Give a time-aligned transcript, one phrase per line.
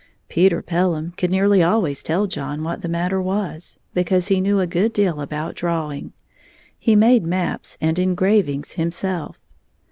[0.29, 4.65] Peter Pelham could nearly always tell John what the matter was, because he knew a
[4.65, 6.13] good deal about drawing.
[6.79, 9.37] He made maps and engravings himself.